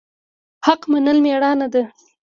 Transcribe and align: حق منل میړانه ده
حق 0.65 0.81
منل 0.91 1.17
میړانه 1.25 1.67
ده 1.73 1.83